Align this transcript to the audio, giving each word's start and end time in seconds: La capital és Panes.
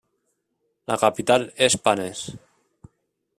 La 0.91 0.97
capital 1.03 1.45
és 1.67 1.77
Panes. 1.89 2.25